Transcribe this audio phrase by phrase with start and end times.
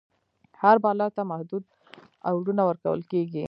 [0.61, 1.63] هر بالر ته محدود
[2.29, 3.39] اوورونه ورکول کیږي.